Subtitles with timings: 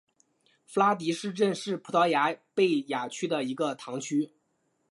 [0.65, 4.31] 弗拉迪什镇是葡萄牙贝雅区的一个堂区。